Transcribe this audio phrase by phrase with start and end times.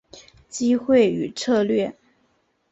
[0.49, 1.95] 机会与策略